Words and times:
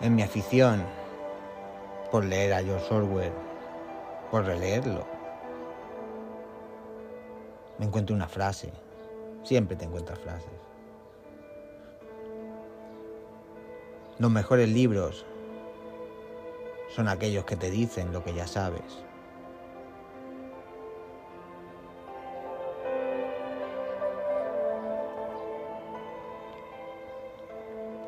en 0.00 0.14
mi 0.14 0.22
afición 0.22 0.84
por 2.10 2.24
leer 2.24 2.52
a 2.54 2.62
George 2.62 2.94
Orwell, 2.94 3.32
por 4.30 4.44
releerlo, 4.44 5.06
me 7.78 7.86
encuentro 7.86 8.14
una 8.14 8.28
frase. 8.28 8.72
Siempre 9.42 9.76
te 9.76 9.84
encuentras 9.84 10.18
frases. 10.18 10.50
Los 14.18 14.30
mejores 14.30 14.68
libros 14.68 15.26
son 16.88 17.08
aquellos 17.08 17.44
que 17.44 17.56
te 17.56 17.70
dicen 17.70 18.12
lo 18.12 18.24
que 18.24 18.34
ya 18.34 18.46
sabes. 18.46 19.05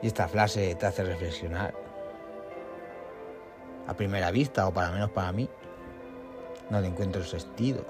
Y 0.01 0.07
esta 0.07 0.29
frase 0.29 0.75
te 0.77 0.87
hace 0.87 1.03
reflexionar. 1.03 1.75
A 3.87 3.95
primera 3.95 4.31
vista, 4.31 4.69
o 4.69 4.73
para 4.73 4.91
menos 4.91 5.11
para 5.11 5.33
mí, 5.33 5.49
no 6.71 6.81
le 6.81 6.89
encuentro 6.89 7.25
sentido. 7.25 7.85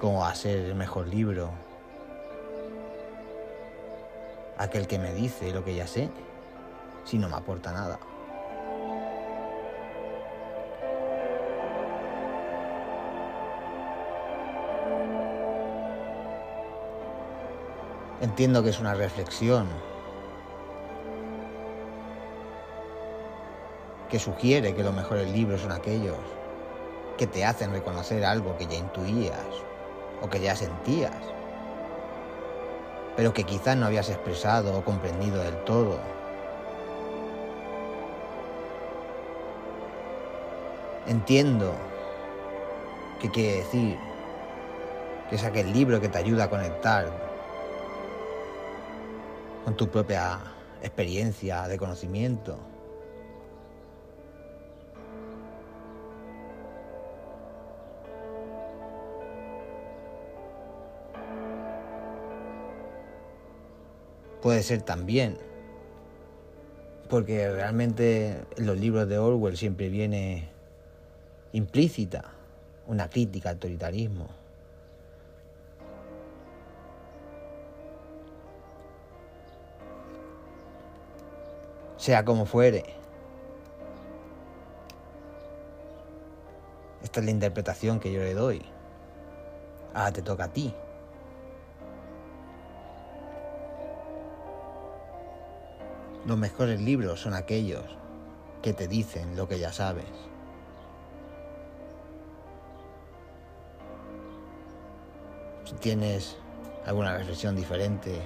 ¿Cómo 0.00 0.20
va 0.20 0.30
a 0.30 0.34
ser 0.34 0.58
el 0.58 0.74
mejor 0.74 1.08
libro? 1.08 1.50
Aquel 4.56 4.86
que 4.86 4.98
me 4.98 5.12
dice 5.12 5.52
lo 5.52 5.64
que 5.64 5.74
ya 5.74 5.86
sé, 5.86 6.08
si 7.04 7.18
no 7.18 7.28
me 7.28 7.36
aporta 7.36 7.72
nada. 7.72 7.98
Entiendo 18.20 18.62
que 18.62 18.70
es 18.70 18.80
una 18.80 18.94
reflexión 18.94 19.68
que 24.08 24.18
sugiere 24.18 24.74
que 24.74 24.82
los 24.82 24.94
mejores 24.94 25.30
libros 25.30 25.60
son 25.60 25.72
aquellos 25.72 26.16
que 27.16 27.26
te 27.26 27.44
hacen 27.44 27.72
reconocer 27.72 28.24
algo 28.24 28.56
que 28.56 28.66
ya 28.66 28.76
intuías 28.76 29.44
o 30.22 30.28
que 30.28 30.40
ya 30.40 30.56
sentías, 30.56 31.12
pero 33.16 33.32
que 33.32 33.44
quizás 33.44 33.76
no 33.76 33.86
habías 33.86 34.08
expresado 34.08 34.78
o 34.78 34.84
comprendido 34.84 35.42
del 35.42 35.56
todo. 35.64 35.98
Entiendo 41.06 41.74
qué 43.20 43.30
quiere 43.30 43.58
decir 43.58 43.98
que 45.28 45.36
es 45.36 45.44
aquel 45.44 45.72
libro 45.72 46.00
que 46.00 46.08
te 46.08 46.18
ayuda 46.18 46.44
a 46.44 46.50
conectar 46.50 47.10
con 49.64 49.76
tu 49.76 49.88
propia 49.88 50.38
experiencia 50.82 51.66
de 51.68 51.76
conocimiento. 51.76 52.67
Puede 64.48 64.62
ser 64.62 64.80
también, 64.80 65.36
porque 67.10 67.52
realmente 67.52 68.46
en 68.56 68.64
los 68.64 68.78
libros 68.78 69.06
de 69.06 69.18
Orwell 69.18 69.58
siempre 69.58 69.90
viene 69.90 70.48
implícita 71.52 72.24
una 72.86 73.10
crítica 73.10 73.50
al 73.50 73.56
autoritarismo. 73.56 74.26
Sea 81.98 82.24
como 82.24 82.46
fuere. 82.46 82.84
Esta 87.02 87.20
es 87.20 87.26
la 87.26 87.32
interpretación 87.32 88.00
que 88.00 88.10
yo 88.10 88.20
le 88.20 88.32
doy. 88.32 88.62
Ahora 89.92 90.10
te 90.10 90.22
toca 90.22 90.44
a 90.44 90.48
ti. 90.54 90.74
Los 96.28 96.36
mejores 96.36 96.78
libros 96.78 97.22
son 97.22 97.32
aquellos 97.32 97.82
que 98.60 98.74
te 98.74 98.86
dicen 98.86 99.34
lo 99.34 99.48
que 99.48 99.58
ya 99.58 99.72
sabes. 99.72 100.04
Si 105.64 105.74
tienes 105.76 106.36
alguna 106.84 107.16
reflexión 107.16 107.56
diferente 107.56 108.20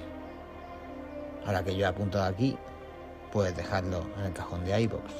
a 1.45 1.53
la 1.53 1.63
que 1.63 1.77
yo 1.77 1.85
he 1.85 1.87
apuntado 1.87 2.25
aquí, 2.25 2.57
puedes 3.31 3.55
dejarlo 3.55 4.03
en 4.19 4.25
el 4.25 4.33
cajón 4.33 4.65
de 4.65 4.81
iBox. 4.81 5.13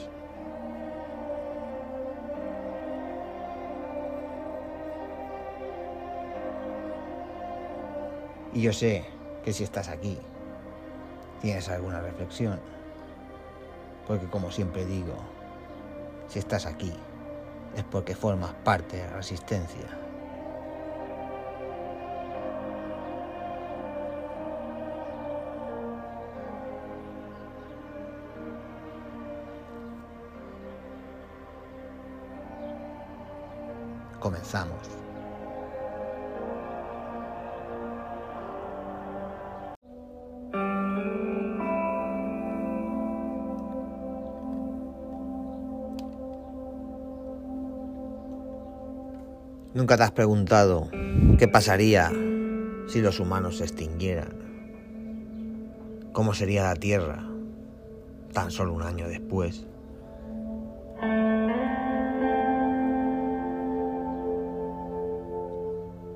Y 8.52 8.62
yo 8.62 8.74
sé 8.74 9.06
que 9.46 9.54
si 9.54 9.64
estás 9.64 9.88
aquí, 9.88 10.18
tienes 11.44 11.68
alguna 11.68 12.00
reflexión. 12.00 12.58
Porque 14.08 14.28
como 14.28 14.50
siempre 14.50 14.86
digo, 14.86 15.14
si 16.30 16.40
estás 16.40 16.66
aquí, 16.66 16.94
es 17.76 17.84
porque 17.84 18.16
formas 18.16 18.54
parte 18.64 18.96
de 18.96 19.04
la 19.08 19.18
resistencia. 19.18 19.90
Comenzamos. 34.22 35.03
Nunca 49.74 49.98
te 49.98 50.04
has 50.04 50.12
preguntado 50.12 50.88
qué 51.40 51.48
pasaría 51.48 52.12
si 52.88 53.02
los 53.02 53.20
humanos 53.20 53.58
se 53.58 53.64
extinguieran. 53.64 54.38
¿Cómo 56.12 56.36
sería 56.36 56.66
la 56.66 56.76
Tierra 56.76 57.28
tan 58.34 58.52
solo 58.52 58.74
un 58.74 58.84
año 58.84 59.08
después? 59.08 59.66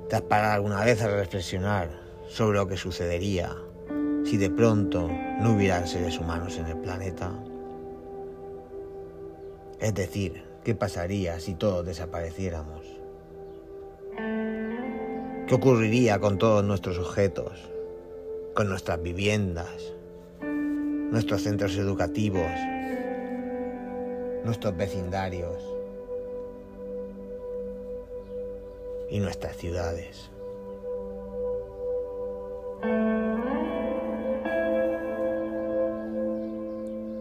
¿Te 0.08 0.16
has 0.16 0.22
parado 0.22 0.54
alguna 0.54 0.86
vez 0.86 1.02
a 1.02 1.08
reflexionar 1.08 1.90
sobre 2.28 2.60
lo 2.60 2.68
que 2.68 2.78
sucedería 2.78 3.56
si 4.24 4.38
de 4.38 4.52
pronto 4.52 5.10
no 5.40 5.54
hubieran 5.54 5.88
seres 5.88 6.20
humanos 6.20 6.60
en 6.60 6.68
el 6.68 6.78
planeta? 6.78 7.32
Es 9.80 9.96
decir, 9.96 10.44
¿qué 10.64 10.76
pasaría 10.76 11.40
si 11.40 11.56
todos 11.56 11.84
desapareciéramos? 11.84 12.97
¿Qué 15.48 15.56
ocurriría 15.56 16.20
con 16.20 16.38
todos 16.38 16.64
nuestros 16.64 16.98
objetos, 16.98 17.54
con 18.54 18.70
nuestras 18.70 19.02
viviendas, 19.02 19.94
nuestros 20.42 21.44
centros 21.44 21.78
educativos, 21.78 22.52
nuestros 24.44 24.76
vecindarios? 24.76 25.78
y 29.10 29.20
nuestras 29.20 29.56
ciudades. 29.58 30.30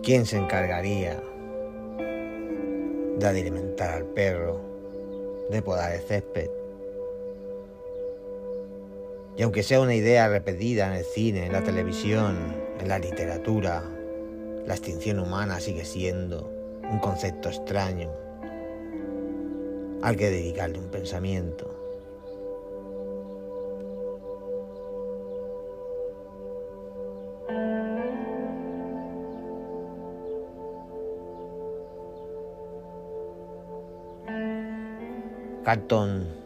¿Quién 0.02 0.24
se 0.24 0.38
encargaría 0.38 1.20
de 3.18 3.26
alimentar 3.26 3.94
al 3.94 4.04
perro, 4.04 4.60
de 5.50 5.62
podar 5.62 5.92
el 5.94 6.00
césped? 6.00 6.50
Y 9.36 9.42
aunque 9.42 9.62
sea 9.62 9.80
una 9.80 9.94
idea 9.94 10.28
repetida 10.28 10.86
en 10.86 10.94
el 10.94 11.04
cine, 11.04 11.46
en 11.46 11.52
la 11.52 11.62
televisión, 11.62 12.56
en 12.80 12.88
la 12.88 12.98
literatura, 12.98 13.84
la 14.66 14.74
extinción 14.74 15.18
humana 15.18 15.60
sigue 15.60 15.84
siendo 15.84 16.50
un 16.90 16.98
concepto 17.00 17.50
extraño 17.50 18.10
al 20.02 20.16
que 20.16 20.30
dedicarle 20.30 20.78
un 20.78 20.88
pensamiento. 20.88 21.72
Carton 35.64 36.45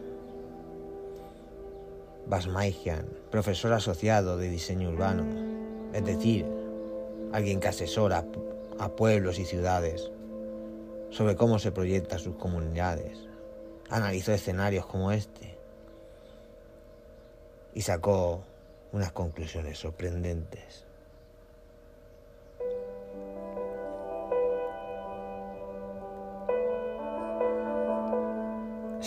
Basmaijan, 2.31 3.07
profesor 3.33 3.73
asociado 3.73 4.37
de 4.37 4.49
diseño 4.49 4.91
urbano, 4.91 5.25
es 5.93 6.05
decir, 6.05 6.47
alguien 7.33 7.59
que 7.59 7.67
asesora 7.67 8.25
a 8.79 8.89
pueblos 8.91 9.41
y 9.41 9.45
ciudades 9.45 10.13
sobre 11.11 11.35
cómo 11.35 11.59
se 11.59 11.73
proyectan 11.73 12.21
sus 12.21 12.37
comunidades. 12.37 13.19
Analizó 13.89 14.33
escenarios 14.33 14.87
como 14.87 15.11
este 15.11 15.59
y 17.75 17.83
sacó 17.83 18.45
unas 18.93 19.11
conclusiones 19.11 19.81
sorprendentes. 19.81 20.87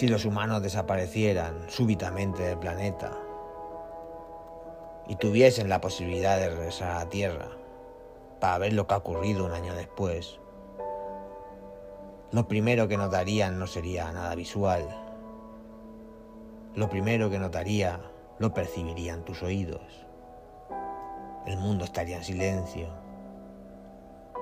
Si 0.04 0.10
los 0.10 0.26
humanos 0.26 0.62
desaparecieran 0.62 1.64
súbitamente 1.70 2.44
del 2.44 2.58
planeta 2.58 3.14
y 5.08 5.16
tuviesen 5.16 5.70
la 5.70 5.80
posibilidad 5.80 6.38
de 6.38 6.50
regresar 6.50 6.92
a 6.92 7.00
la 7.06 7.10
Tierra 7.10 7.48
para 8.42 8.58
ver 8.58 8.74
lo 8.74 8.86
que 8.86 8.96
ha 8.96 8.98
ocurrido 8.98 9.46
un 9.46 9.54
año 9.54 9.74
después, 9.76 10.42
lo 12.34 12.50
primero 12.50 12.90
que 12.90 12.98
notarían 12.98 13.58
no 13.58 13.66
sería 13.66 14.12
nada 14.12 14.36
visual. 14.36 14.86
Lo 16.76 16.90
primero 16.90 17.30
que 17.30 17.40
notaría 17.40 18.02
lo 18.40 18.54
percibirían 18.54 19.24
tus 19.24 19.42
oídos. 19.42 20.06
El 21.46 21.56
mundo 21.56 21.86
estaría 21.86 22.18
en 22.18 22.26
silencio. 22.26 22.90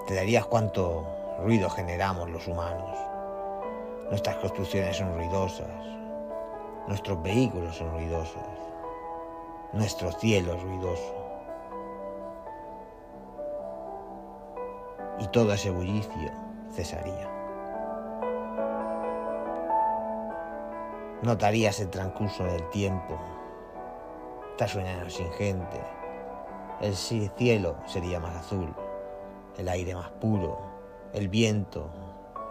Te 0.07 0.15
darías 0.15 0.47
cuánto 0.47 1.05
ruido 1.43 1.69
generamos 1.69 2.31
los 2.31 2.47
humanos. 2.47 3.10
Nuestras 4.11 4.35
construcciones 4.39 4.97
son 4.97 5.15
ruidosas. 5.15 5.69
Nuestros 6.85 7.23
vehículos 7.23 7.77
son 7.77 7.91
ruidosos. 7.91 8.43
Nuestro 9.71 10.11
cielo 10.11 10.53
es 10.53 10.61
ruidoso. 10.61 11.15
Y 15.17 15.27
todo 15.27 15.53
ese 15.53 15.71
bullicio 15.71 16.29
cesaría. 16.73 17.29
Notarías 21.21 21.79
el 21.79 21.89
transcurso 21.89 22.43
del 22.43 22.69
tiempo. 22.69 23.17
Estás 24.49 24.77
sin 25.07 25.31
gente. 25.31 25.79
El 26.81 26.97
cielo 26.97 27.77
sería 27.85 28.19
más 28.19 28.35
azul, 28.35 28.75
el 29.57 29.69
aire 29.69 29.95
más 29.95 30.09
puro, 30.09 30.59
el 31.13 31.29
viento 31.29 31.89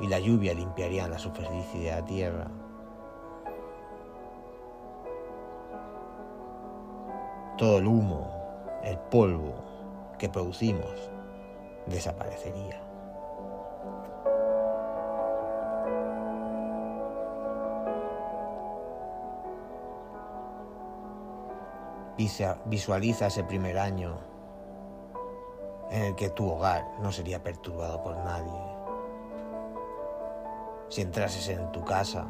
y 0.01 0.07
la 0.07 0.19
lluvia 0.19 0.55
limpiarían 0.55 1.11
la 1.11 1.19
superficie 1.19 1.91
de 1.91 1.91
la 1.91 2.05
tierra. 2.05 2.47
Todo 7.59 7.79
el 7.79 7.87
humo, 7.87 8.81
el 8.83 8.99
polvo 8.99 9.55
que 10.19 10.29
producimos 10.29 11.11
desaparecería. 11.87 12.81
Visualiza 22.67 23.29
ese 23.29 23.45
primer 23.45 23.79
año 23.79 24.19
en 25.91 26.03
el 26.03 26.15
que 26.15 26.29
tu 26.29 26.51
hogar 26.51 26.85
no 27.01 27.11
sería 27.13 27.43
perturbado 27.43 28.03
por 28.03 28.17
nadie. 28.19 28.70
Si 30.91 31.03
entrases 31.03 31.49
en 31.49 31.71
tu 31.71 31.85
casa, 31.85 32.27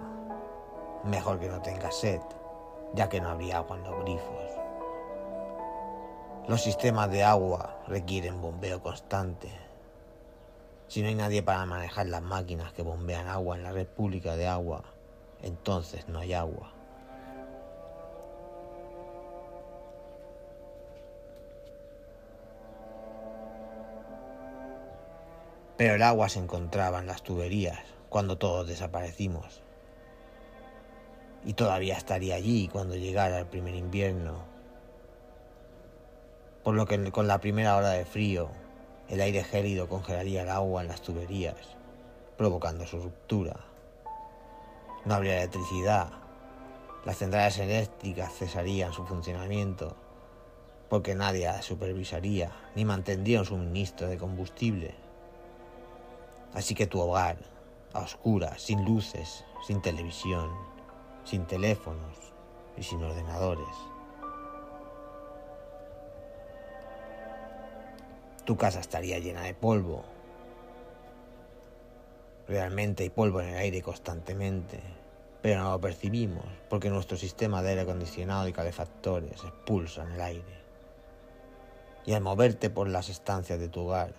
mejor 1.05 1.41
que 1.41 1.49
no 1.49 1.62
tengas 1.62 1.97
sed, 1.97 2.21
ya 2.93 3.09
que 3.09 3.19
no 3.19 3.31
habría 3.31 3.57
agua 3.57 3.79
en 3.79 3.85
los 3.85 4.01
grifos. 4.03 4.51
Los 6.47 6.62
sistemas 6.62 7.11
de 7.11 7.25
agua 7.25 7.81
requieren 7.89 8.43
bombeo 8.43 8.83
constante. 8.83 9.51
Si 10.89 11.01
no 11.01 11.09
hay 11.09 11.15
nadie 11.15 11.43
para 11.43 11.65
manejar 11.65 12.09
las 12.09 12.21
máquinas 12.21 12.75
que 12.75 12.83
bombean 12.83 13.29
agua 13.29 13.57
en 13.57 13.62
la 13.62 13.73
red 13.73 13.87
pública 13.87 14.37
de 14.37 14.47
agua, 14.47 14.85
entonces 15.41 16.07
no 16.07 16.19
hay 16.19 16.35
agua. 16.35 16.71
Pero 25.79 25.95
el 25.95 26.03
agua 26.03 26.29
se 26.29 26.41
encontraba 26.41 26.99
en 26.99 27.07
las 27.07 27.23
tuberías 27.23 27.79
cuando 28.11 28.37
todos 28.37 28.69
desaparecimos. 28.69 29.62
Y 31.47 31.55
todavía 31.55 31.97
estaría 31.97 32.35
allí 32.35 32.69
cuando 32.69 32.97
llegara 32.97 33.39
el 33.39 33.47
primer 33.47 33.75
invierno. 33.75 34.45
Por 36.62 36.75
lo 36.75 36.85
que 36.85 37.11
con 37.11 37.27
la 37.27 37.41
primera 37.41 37.77
hora 37.77 37.91
de 37.91 38.05
frío, 38.05 38.51
el 39.09 39.23
aire 39.23 39.43
gélido 39.43 39.89
congelaría 39.89 40.43
el 40.43 40.51
agua 40.51 40.83
en 40.83 40.89
las 40.89 41.01
tuberías, 41.01 41.57
provocando 42.37 42.85
su 42.87 43.01
ruptura. 43.01 43.57
No 45.07 45.15
habría 45.15 45.39
electricidad. 45.39 46.11
Las 47.07 47.17
centrales 47.17 47.59
eléctricas 47.59 48.35
cesarían 48.35 48.93
su 48.93 49.07
funcionamiento 49.07 49.97
porque 50.91 51.15
nadie 51.15 51.49
supervisaría 51.62 52.51
ni 52.75 52.85
mantendría 52.85 53.39
un 53.39 53.47
suministro 53.47 54.09
de 54.09 54.19
combustible. 54.19 54.95
Así 56.53 56.75
que 56.75 56.89
tu 56.89 57.01
hogar, 57.01 57.39
a 57.93 58.01
oscuras, 58.01 58.61
sin 58.61 58.85
luces, 58.85 59.45
sin 59.67 59.81
televisión, 59.83 60.51
sin 61.25 61.47
teléfonos 61.47 62.17
y 62.77 62.83
sin 62.83 63.03
ordenadores. 63.03 63.77
Tu 68.45 68.57
casa 68.57 68.81
estaría 68.81 69.19
llena 69.19 69.43
de 69.43 69.55
polvo. 69.55 70.03
Realmente 72.49 73.05
hay 73.05 73.11
polvo 73.11 73.41
en 73.41 73.51
el 73.51 73.57
aire 73.59 73.81
constantemente, 73.83 74.81
pero 75.41 75.63
no 75.63 75.71
lo 75.71 75.81
percibimos 75.81 76.45
porque 76.69 76.91
nuestro 76.91 77.17
sistema 77.17 77.63
de 77.63 77.71
aire 77.71 77.83
acondicionado 77.83 78.49
y 78.49 78.53
calefactores 78.53 79.45
expulsan 79.45 80.13
el 80.13 80.21
aire. 80.21 80.61
Y 82.07 82.15
al 82.15 82.23
moverte 82.23 82.71
por 82.71 82.89
las 82.89 83.09
estancias 83.09 83.61
de 83.61 83.69
tu 83.69 83.83
hogar, 83.83 84.15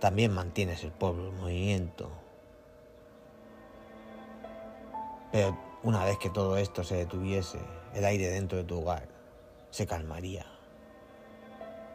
también 0.00 0.32
mantienes 0.32 0.82
el 0.84 0.90
pueblo 0.90 1.28
en 1.28 1.36
movimiento. 1.36 2.10
Pero 5.32 5.56
una 5.82 6.04
vez 6.04 6.18
que 6.18 6.30
todo 6.30 6.56
esto 6.56 6.84
se 6.84 6.96
detuviese, 6.96 7.58
el 7.94 8.04
aire 8.04 8.28
dentro 8.28 8.58
de 8.58 8.64
tu 8.64 8.80
hogar 8.80 9.08
se 9.70 9.86
calmaría 9.86 10.46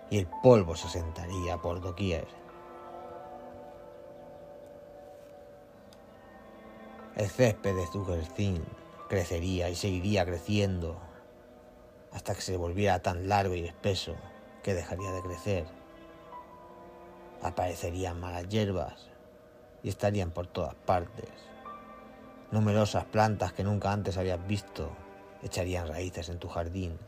y 0.10 0.20
el 0.20 0.28
polvo 0.42 0.76
se 0.76 0.88
asentaría 0.88 1.58
por 1.58 1.82
doquier. 1.82 2.28
El 7.16 7.30
césped 7.30 7.76
de 7.76 7.88
tu 7.88 8.06
crecería 9.08 9.70
y 9.70 9.76
seguiría 9.76 10.26
creciendo 10.26 10.98
hasta 12.12 12.36
que 12.36 12.42
se 12.42 12.58
volviera 12.58 13.00
tan 13.02 13.28
largo 13.28 13.56
y 13.56 13.66
espeso 13.66 14.16
que 14.64 14.74
dejaría 14.74 15.12
de 15.12 15.22
crecer 15.22 15.84
aparecerían 17.44 18.20
malas 18.20 18.48
hierbas 18.48 19.10
y 19.84 19.90
estarían 19.90 20.32
por 20.32 20.48
todas 20.48 20.74
partes. 20.74 21.30
Numerosas 22.54 23.06
plantas 23.06 23.52
que 23.52 23.64
nunca 23.64 23.92
antes 23.92 24.16
habías 24.16 24.46
visto 24.46 24.92
echarían 25.42 25.88
raíces 25.88 26.30
en 26.30 26.38
tu 26.38 26.48
jardín. 26.50 27.00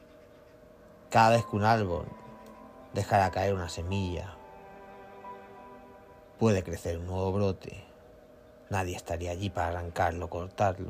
Cada 1.11 1.35
vez 1.35 1.45
que 1.45 1.55
un 1.55 1.63
árbol 1.63 2.07
dejara 2.95 3.29
caer 3.29 3.53
una 3.53 3.69
semilla, 3.69 4.33
puede 6.39 6.63
crecer 6.63 6.97
un 6.97 7.05
nuevo 7.05 7.31
brote. 7.31 7.83
Nadie 8.71 8.95
estaría 8.95 9.29
allí 9.29 9.51
para 9.51 9.67
arrancarlo, 9.67 10.31
cortarlo. 10.31 10.89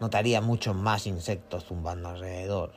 Notaría 0.00 0.40
muchos 0.40 0.74
más 0.74 1.06
insectos 1.06 1.66
zumbando 1.66 2.08
alrededor. 2.08 2.72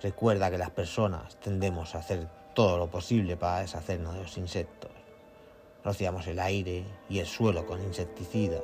Recuerda 0.00 0.50
que 0.50 0.56
las 0.56 0.70
personas 0.70 1.36
tendemos 1.40 1.94
a 1.94 1.98
hacer 1.98 2.26
todo 2.54 2.78
lo 2.78 2.86
posible 2.86 3.36
para 3.36 3.60
deshacernos 3.60 4.14
de 4.14 4.22
los 4.22 4.38
insectos. 4.38 4.97
Rociamos 5.88 6.26
el 6.26 6.38
aire 6.38 6.84
y 7.08 7.18
el 7.18 7.24
suelo 7.24 7.64
con 7.64 7.82
insecticidas. 7.82 8.60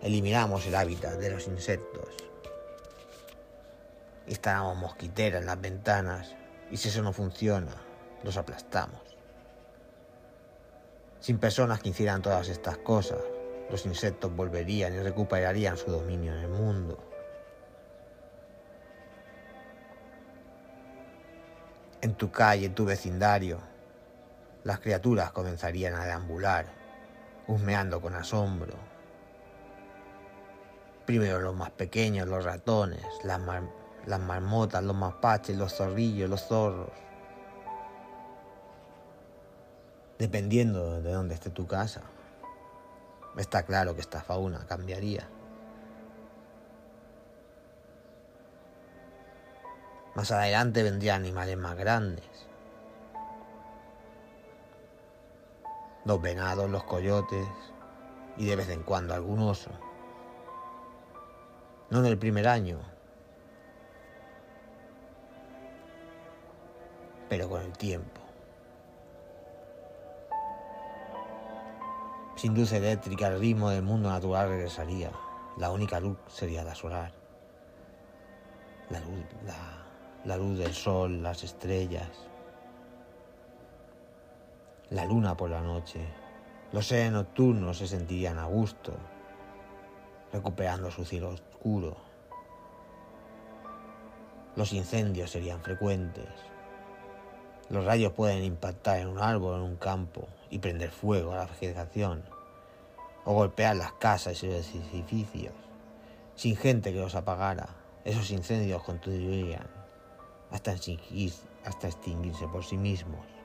Eliminamos 0.00 0.66
el 0.66 0.74
hábitat 0.74 1.18
de 1.18 1.28
los 1.28 1.46
insectos. 1.48 2.08
Instalamos 4.26 4.78
mosquiteras 4.78 5.42
en 5.42 5.46
las 5.48 5.60
ventanas 5.60 6.34
y 6.70 6.78
si 6.78 6.88
eso 6.88 7.02
no 7.02 7.12
funciona, 7.12 7.74
los 8.22 8.38
aplastamos. 8.38 9.02
Sin 11.20 11.36
personas 11.36 11.82
que 11.82 11.90
hicieran 11.90 12.22
todas 12.22 12.48
estas 12.48 12.78
cosas, 12.78 13.18
los 13.70 13.84
insectos 13.84 14.34
volverían 14.34 14.94
y 14.94 14.98
recuperarían 15.00 15.76
su 15.76 15.90
dominio 15.90 16.32
en 16.32 16.38
el 16.38 16.48
mundo. 16.48 16.98
En 22.00 22.14
tu 22.14 22.30
calle, 22.30 22.64
en 22.64 22.74
tu 22.74 22.86
vecindario, 22.86 23.71
las 24.64 24.80
criaturas 24.80 25.32
comenzarían 25.32 25.94
a 25.94 26.04
deambular, 26.04 26.66
husmeando 27.46 28.00
con 28.00 28.14
asombro. 28.14 28.74
Primero 31.06 31.40
los 31.40 31.54
más 31.54 31.70
pequeños, 31.70 32.28
los 32.28 32.44
ratones, 32.44 33.04
las, 33.24 33.40
las 34.06 34.20
marmotas, 34.20 34.82
los 34.84 34.96
mapaches, 34.96 35.56
los 35.56 35.74
zorrillos, 35.74 36.30
los 36.30 36.46
zorros. 36.46 37.02
dependiendo 40.22 41.02
de 41.02 41.12
dónde 41.12 41.34
esté 41.34 41.50
tu 41.50 41.66
casa. 41.66 42.02
Está 43.36 43.64
claro 43.64 43.96
que 43.96 44.00
esta 44.00 44.22
fauna 44.22 44.64
cambiaría. 44.68 45.28
Más 50.14 50.30
adelante 50.30 50.84
vendrían 50.84 51.22
animales 51.22 51.56
más 51.56 51.76
grandes. 51.76 52.24
Los 56.04 56.20
venados, 56.20 56.68
los 56.68 56.84
coyotes 56.84 57.46
y 58.36 58.46
de 58.46 58.56
vez 58.56 58.68
en 58.70 58.82
cuando 58.82 59.14
algún 59.14 59.40
oso. 59.40 59.70
No 61.90 62.00
en 62.00 62.06
el 62.06 62.18
primer 62.18 62.48
año, 62.48 62.80
pero 67.28 67.48
con 67.48 67.62
el 67.62 67.72
tiempo. 67.72 68.20
Sin 72.36 72.54
luz 72.54 72.72
eléctrica 72.72 73.28
el 73.28 73.38
ritmo 73.38 73.70
del 73.70 73.82
mundo 73.82 74.08
natural 74.08 74.48
regresaría. 74.48 75.12
La 75.58 75.70
única 75.70 76.00
luz 76.00 76.16
sería 76.28 76.64
la 76.64 76.74
solar. 76.74 77.12
La 78.90 78.98
luz, 79.00 79.24
la 80.24 80.36
luz 80.36 80.58
del 80.58 80.74
sol, 80.74 81.22
las 81.22 81.44
estrellas. 81.44 82.31
La 84.92 85.06
luna 85.06 85.34
por 85.34 85.48
la 85.48 85.62
noche. 85.62 86.06
Los 86.70 86.88
seres 86.88 87.10
nocturnos 87.12 87.78
se 87.78 87.86
sentirían 87.86 88.38
a 88.38 88.44
gusto, 88.44 88.92
recuperando 90.34 90.90
su 90.90 91.06
cielo 91.06 91.30
oscuro. 91.30 91.96
Los 94.54 94.74
incendios 94.74 95.30
serían 95.30 95.62
frecuentes. 95.62 96.28
Los 97.70 97.86
rayos 97.86 98.12
pueden 98.12 98.44
impactar 98.44 98.98
en 98.98 99.08
un 99.08 99.18
árbol 99.18 99.56
en 99.56 99.62
un 99.62 99.76
campo 99.76 100.28
y 100.50 100.58
prender 100.58 100.90
fuego 100.90 101.32
a 101.32 101.36
la 101.36 101.46
vegetación, 101.46 102.22
o 103.24 103.32
golpear 103.32 103.76
las 103.76 103.92
casas 103.94 104.42
y 104.42 104.48
los 104.48 104.74
edificios. 104.74 105.54
Sin 106.34 106.54
gente 106.54 106.92
que 106.92 107.00
los 107.00 107.14
apagara, 107.14 107.70
esos 108.04 108.30
incendios 108.30 108.82
contribuirían 108.82 109.70
hasta 110.50 110.72
extinguirse 110.72 112.46
por 112.48 112.62
sí 112.62 112.76
mismos. 112.76 113.41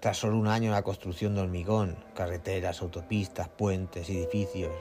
Tras 0.00 0.16
solo 0.16 0.38
un 0.38 0.46
año 0.48 0.70
la 0.70 0.82
construcción 0.82 1.34
de 1.34 1.42
hormigón, 1.42 2.02
carreteras, 2.14 2.80
autopistas, 2.80 3.50
puentes, 3.50 4.08
edificios, 4.08 4.72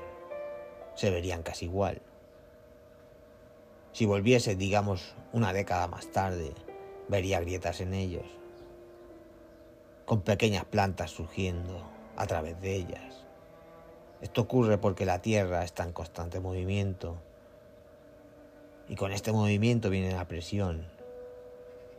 se 0.95 1.11
verían 1.11 1.43
casi 1.43 1.65
igual. 1.65 2.01
Si 3.91 4.05
volviese, 4.05 4.55
digamos, 4.55 5.15
una 5.33 5.51
década 5.51 5.87
más 5.87 6.09
tarde, 6.13 6.53
vería 7.09 7.41
grietas 7.41 7.81
en 7.81 7.93
ellos, 7.93 8.23
con 10.05 10.21
pequeñas 10.21 10.63
plantas 10.63 11.11
surgiendo 11.11 11.83
a 12.15 12.25
través 12.25 12.61
de 12.61 12.75
ellas. 12.75 13.25
Esto 14.21 14.43
ocurre 14.43 14.77
porque 14.77 15.05
la 15.05 15.21
Tierra 15.21 15.65
está 15.65 15.83
en 15.83 15.91
constante 15.91 16.39
movimiento 16.39 17.17
y 18.87 18.95
con 18.95 19.11
este 19.11 19.33
movimiento 19.33 19.89
viene 19.89 20.13
la 20.13 20.29
presión 20.29 20.87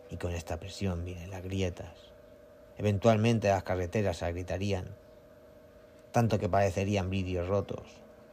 y 0.09 0.17
con 0.17 0.33
esta 0.33 0.59
presión 0.59 1.05
vienen 1.05 1.31
las 1.31 1.43
grietas. 1.43 2.10
Eventualmente 2.80 3.49
las 3.49 3.62
carreteras 3.62 4.16
se 4.16 4.25
agritarían, 4.25 4.87
tanto 6.12 6.38
que 6.38 6.49
parecerían 6.49 7.10
vidrios 7.10 7.46
rotos 7.46 7.82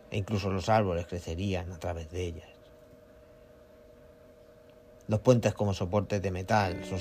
e 0.09 0.15
incluso 0.15 0.49
los 0.49 0.69
árboles 0.69 1.05
crecerían 1.05 1.73
a 1.73 1.79
través 1.79 2.09
de 2.11 2.23
ellas. 2.23 2.47
Los 5.09 5.19
puentes 5.19 5.53
como 5.53 5.73
soportes 5.73 6.21
de 6.21 6.31
metal 6.31 6.85
se 6.85 6.95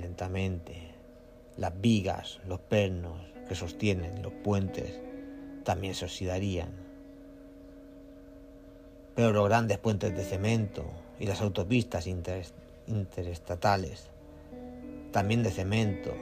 lentamente. 0.00 0.92
Las 1.56 1.80
vigas, 1.80 2.40
los 2.48 2.58
pernos 2.58 3.20
que 3.48 3.54
sostienen 3.54 4.20
los 4.20 4.32
puentes 4.32 5.00
también 5.62 5.94
se 5.94 6.06
oxidarían. 6.06 6.72
Pero 9.14 9.30
los 9.30 9.48
grandes 9.48 9.78
puentes 9.78 10.16
de 10.16 10.24
cemento 10.24 10.84
y 11.20 11.26
las 11.26 11.42
autopistas 11.42 12.08
interestatales, 12.08 14.08
también 15.12 15.44
de 15.44 15.52
cemento, 15.52 16.12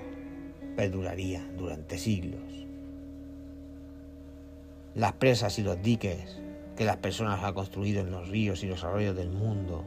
perdurarían 0.81 1.59
durante 1.59 1.99
siglos. 1.99 2.41
Las 4.95 5.13
presas 5.13 5.59
y 5.59 5.63
los 5.63 5.83
diques 5.83 6.41
que 6.75 6.87
las 6.87 6.97
personas 6.97 7.45
han 7.45 7.53
construido 7.53 8.01
en 8.01 8.11
los 8.11 8.31
ríos 8.31 8.65
y 8.65 8.67
los 8.67 8.83
arroyos 8.83 9.15
del 9.15 9.29
mundo 9.29 9.85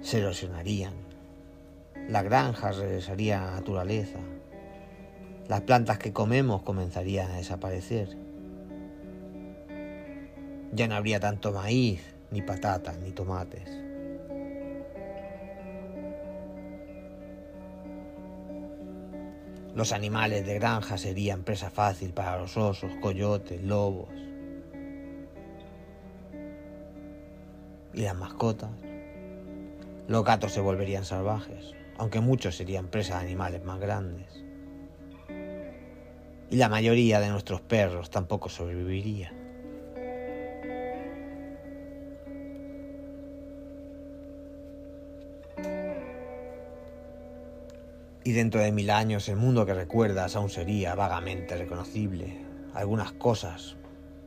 se 0.00 0.20
erosionarían. 0.20 0.94
Las 2.08 2.24
granjas 2.24 2.78
regresarían 2.78 3.42
a 3.42 3.46
la 3.46 3.56
naturaleza. 3.56 4.20
Las 5.48 5.60
plantas 5.60 5.98
que 5.98 6.14
comemos 6.14 6.62
comenzarían 6.62 7.30
a 7.30 7.36
desaparecer. 7.36 8.08
Ya 10.72 10.88
no 10.88 10.94
habría 10.94 11.20
tanto 11.20 11.52
maíz, 11.52 12.00
ni 12.30 12.40
patatas, 12.40 12.96
ni 13.00 13.10
tomates. 13.10 13.68
Los 19.74 19.92
animales 19.92 20.44
de 20.44 20.54
granja 20.54 20.98
serían 20.98 21.44
presa 21.44 21.70
fácil 21.70 22.12
para 22.12 22.38
los 22.38 22.56
osos, 22.58 22.92
coyotes, 23.00 23.62
lobos. 23.62 24.10
Y 27.94 28.02
las 28.02 28.14
mascotas. 28.14 28.70
Los 30.08 30.24
gatos 30.24 30.52
se 30.52 30.60
volverían 30.60 31.04
salvajes, 31.04 31.74
aunque 31.96 32.20
muchos 32.20 32.56
serían 32.56 32.88
presa 32.88 33.18
de 33.18 33.24
animales 33.24 33.64
más 33.64 33.80
grandes. 33.80 34.44
Y 36.50 36.56
la 36.56 36.68
mayoría 36.68 37.18
de 37.20 37.30
nuestros 37.30 37.62
perros 37.62 38.10
tampoco 38.10 38.50
sobreviviría. 38.50 39.32
Y 48.24 48.32
dentro 48.32 48.60
de 48.60 48.70
mil 48.70 48.90
años 48.90 49.28
el 49.28 49.36
mundo 49.36 49.66
que 49.66 49.74
recuerdas 49.74 50.36
aún 50.36 50.48
sería 50.48 50.94
vagamente 50.94 51.56
reconocible. 51.56 52.38
Algunas 52.72 53.10
cosas 53.12 53.74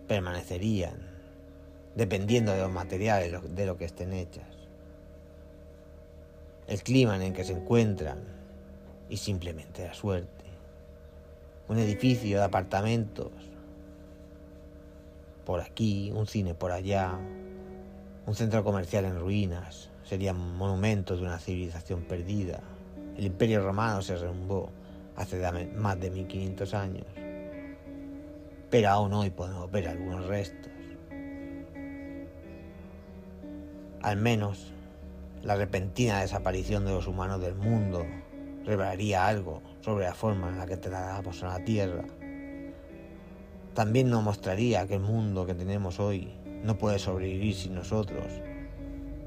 permanecerían, 0.08 0.98
dependiendo 1.96 2.52
de 2.52 2.60
los 2.60 2.72
materiales 2.72 3.32
de 3.56 3.66
lo 3.66 3.78
que 3.78 3.86
estén 3.86 4.12
hechas. 4.12 4.50
El 6.68 6.84
clima 6.84 7.16
en 7.16 7.22
el 7.22 7.34
que 7.34 7.46
se 7.46 7.54
encuentran 7.54 8.20
y 9.08 9.16
simplemente 9.16 9.88
la 9.88 9.94
suerte. 9.94 10.44
Un 11.70 11.80
edificio 11.80 12.40
de 12.40 12.44
apartamentos 12.44 13.32
por 15.46 15.62
aquí, 15.62 16.12
un 16.14 16.28
cine 16.28 16.54
por 16.54 16.72
allá, 16.72 17.18
un 18.26 18.36
centro 18.36 18.64
comercial 18.64 19.06
en 19.06 19.20
ruinas, 19.20 19.90
serían 20.04 20.38
monumentos 20.58 21.20
de 21.20 21.26
una 21.26 21.40
civilización 21.40 22.02
perdida 22.02 22.62
el 23.18 23.26
imperio 23.26 23.62
romano 23.64 24.02
se 24.02 24.18
renumbó 24.18 24.70
hace 25.16 25.40
más 25.76 26.00
de 26.00 26.12
1500 26.12 26.74
años, 26.74 27.06
pero 28.70 28.90
aún 28.90 29.14
hoy 29.14 29.30
podemos 29.30 29.72
ver 29.72 29.88
algunos 29.88 30.26
restos. 30.28 30.72
Al 34.02 34.18
menos 34.18 34.74
la 35.42 35.56
repentina 35.56 36.22
desaparición 36.22 36.86
de 36.86 36.92
los 36.92 37.08
humanos 37.08 37.42
del 37.42 37.56
mundo 37.56 38.06
revelaría 38.66 39.26
algo 39.26 39.62
sobre 39.82 40.06
la 40.06 40.14
forma 40.14 40.50
en 40.50 40.58
la 40.58 40.66
que 40.66 40.78
tratamos 40.78 41.42
a 41.44 41.48
la 41.48 41.64
Tierra. 41.64 42.04
También 43.74 44.10
nos 44.10 44.24
mostraría 44.24 44.88
que 44.88 44.96
el 44.96 45.02
mundo 45.02 45.46
que 45.46 45.54
tenemos 45.54 46.00
hoy 46.00 46.34
no 46.64 46.78
puede 46.78 47.00
sobrevivir 47.00 47.56
sin 47.56 47.76
nosotros 47.76 48.26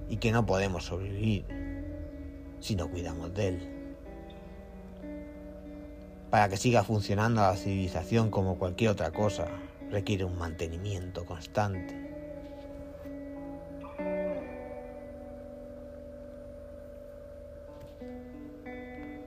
y 0.08 0.16
que 0.16 0.32
no 0.32 0.44
podemos 0.44 0.84
sobrevivir 0.84 1.44
si 2.60 2.76
no 2.76 2.90
cuidamos 2.90 3.34
de 3.34 3.48
él 3.48 3.77
para 6.30 6.48
que 6.48 6.56
siga 6.56 6.84
funcionando 6.84 7.40
la 7.40 7.56
civilización 7.56 8.30
como 8.30 8.58
cualquier 8.58 8.90
otra 8.90 9.10
cosa, 9.10 9.46
requiere 9.90 10.24
un 10.24 10.36
mantenimiento 10.36 11.24
constante. 11.24 12.06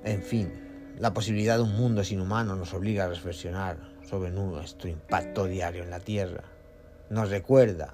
En 0.03 0.21
fin, 0.21 0.93
la 0.99 1.13
posibilidad 1.13 1.57
de 1.57 1.63
un 1.63 1.75
mundo 1.75 2.03
sin 2.03 2.21
humanos 2.21 2.57
nos 2.57 2.73
obliga 2.73 3.05
a 3.05 3.09
reflexionar 3.09 3.77
sobre 4.07 4.31
nuestro 4.31 4.89
impacto 4.89 5.45
diario 5.45 5.83
en 5.83 5.89
la 5.89 5.99
Tierra. 5.99 6.43
Nos 7.09 7.29
recuerda 7.29 7.93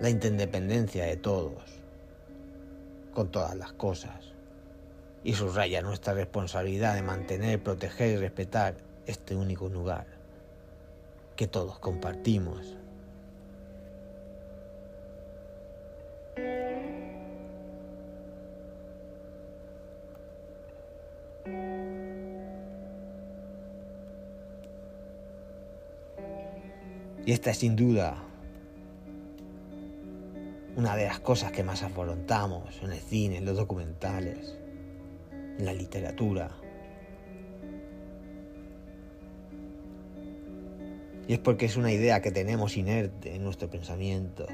la 0.00 0.10
interdependencia 0.10 1.04
de 1.04 1.16
todos 1.16 1.62
con 3.14 3.30
todas 3.30 3.54
las 3.56 3.72
cosas 3.72 4.31
y 5.24 5.34
subraya 5.34 5.82
nuestra 5.82 6.14
responsabilidad 6.14 6.94
de 6.94 7.02
mantener, 7.02 7.62
proteger 7.62 8.10
y 8.10 8.16
respetar 8.16 8.74
este 9.06 9.36
único 9.36 9.68
lugar 9.68 10.06
que 11.36 11.46
todos 11.46 11.78
compartimos. 11.78 12.76
Y 27.24 27.30
esta 27.30 27.50
es 27.50 27.58
sin 27.58 27.76
duda 27.76 28.16
una 30.74 30.96
de 30.96 31.04
las 31.04 31.20
cosas 31.20 31.52
que 31.52 31.62
más 31.62 31.82
afrontamos 31.82 32.82
en 32.82 32.92
el 32.92 32.98
cine, 32.98 33.36
en 33.36 33.44
los 33.44 33.56
documentales 33.56 34.61
la 35.64 35.72
literatura. 35.72 36.50
Y 41.28 41.34
es 41.34 41.38
porque 41.38 41.66
es 41.66 41.76
una 41.76 41.92
idea 41.92 42.20
que 42.20 42.32
tenemos 42.32 42.76
inerte 42.76 43.34
en 43.34 43.44
nuestro 43.44 43.70
pensamiento. 43.70 44.46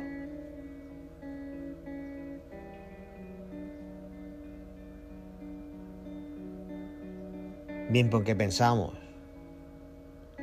Bien 7.91 8.11
porque 8.11 8.37
pensamos 8.37 8.93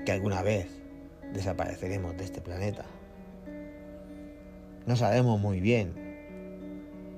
que 0.04 0.12
alguna 0.12 0.42
vez 0.42 0.68
desapareceremos 1.32 2.18
de 2.18 2.24
este 2.24 2.42
planeta. 2.42 2.86
No 4.88 4.96
sabemos 4.96 5.40
muy 5.40 5.60
bien 5.60 5.94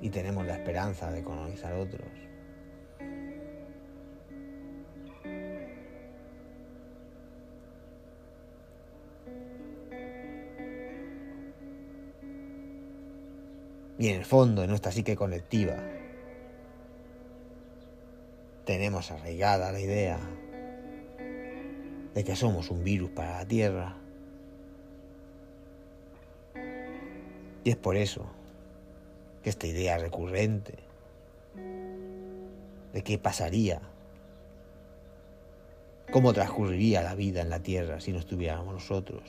y 0.01 0.09
tenemos 0.09 0.45
la 0.45 0.55
esperanza 0.55 1.11
de 1.11 1.23
colonizar 1.23 1.73
otros. 1.73 2.26
Y 13.99 14.09
en 14.09 14.15
el 14.15 14.25
fondo, 14.25 14.63
en 14.63 14.69
nuestra 14.69 14.91
psique 14.91 15.15
colectiva, 15.15 15.75
tenemos 18.65 19.11
arraigada 19.11 19.71
la 19.71 19.79
idea 19.79 20.19
de 22.13 22.23
que 22.23 22.35
somos 22.35 22.69
un 22.69 22.83
virus 22.83 23.09
para 23.09 23.39
la 23.39 23.45
Tierra. 23.47 23.95
Y 27.63 27.69
es 27.71 27.75
por 27.75 27.95
eso 27.95 28.25
que 29.41 29.49
esta 29.49 29.67
idea 29.67 29.97
recurrente 29.97 30.75
de 32.93 33.03
qué 33.03 33.17
pasaría, 33.17 33.81
cómo 36.11 36.33
transcurriría 36.33 37.01
la 37.01 37.15
vida 37.15 37.41
en 37.41 37.49
la 37.49 37.61
Tierra 37.61 37.99
si 37.99 38.11
no 38.11 38.19
estuviéramos 38.19 38.73
nosotros, 38.73 39.23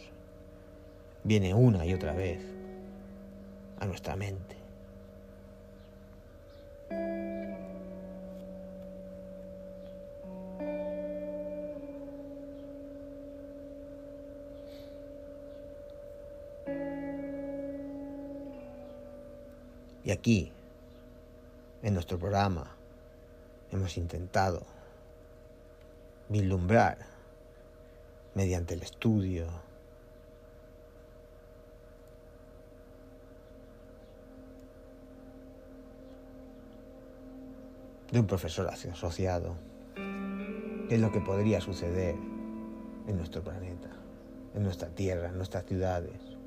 viene 1.24 1.54
una 1.54 1.86
y 1.86 1.94
otra 1.94 2.12
vez 2.12 2.40
a 3.80 3.86
nuestra 3.86 4.16
mente. 4.16 4.57
Y 20.08 20.10
aquí, 20.10 20.50
en 21.82 21.92
nuestro 21.92 22.18
programa, 22.18 22.74
hemos 23.70 23.98
intentado 23.98 24.62
vislumbrar 26.30 26.96
mediante 28.34 28.72
el 28.72 28.80
estudio 28.80 29.46
de 38.10 38.18
un 38.18 38.26
profesor 38.26 38.66
asociado 38.68 39.56
qué 40.88 40.94
es 40.94 41.00
lo 41.02 41.12
que 41.12 41.20
podría 41.20 41.60
suceder 41.60 42.14
en 42.14 43.14
nuestro 43.14 43.42
planeta, 43.42 43.90
en 44.54 44.62
nuestra 44.62 44.88
tierra, 44.88 45.28
en 45.28 45.36
nuestras 45.36 45.66
ciudades. 45.66 46.37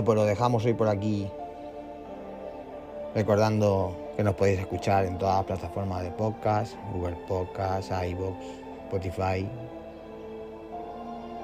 Bueno, 0.00 0.06
pues 0.06 0.16
lo 0.16 0.24
dejamos 0.24 0.64
hoy 0.64 0.72
por 0.72 0.88
aquí. 0.88 1.30
Recordando 3.14 3.94
que 4.16 4.24
nos 4.24 4.34
podéis 4.34 4.60
escuchar 4.60 5.04
en 5.04 5.18
todas 5.18 5.36
las 5.36 5.44
plataformas 5.44 6.02
de 6.02 6.10
podcast, 6.10 6.74
Google 6.94 7.16
Podcast, 7.28 7.92
iVoox, 7.92 8.34
Spotify. 8.84 9.46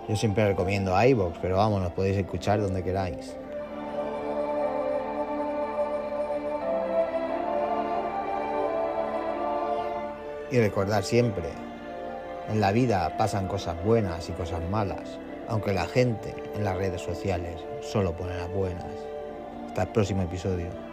Yo 0.09 0.16
siempre 0.16 0.49
recomiendo 0.49 0.95
iVoox, 1.05 1.37
pero 1.42 1.59
vamos, 1.59 1.83
nos 1.83 1.92
podéis 1.92 2.16
escuchar 2.16 2.62
donde 2.62 2.83
queráis. 2.83 3.37
Y 10.51 10.59
recordar 10.61 11.05
siempre, 11.05 11.51
en 12.49 12.62
la 12.62 12.73
vida 12.73 13.19
pasan 13.19 13.49
cosas 13.49 13.77
buenas 13.85 14.27
y 14.31 14.33
cosas 14.33 14.62
malas 14.71 15.19
aunque 15.48 15.72
la 15.72 15.87
gente 15.87 16.35
en 16.54 16.64
las 16.64 16.76
redes 16.76 17.00
sociales 17.00 17.61
solo 17.82 18.12
pone 18.16 18.37
las 18.37 18.50
buenas. 18.50 18.87
Hasta 19.66 19.82
el 19.82 19.88
próximo 19.88 20.22
episodio. 20.22 20.86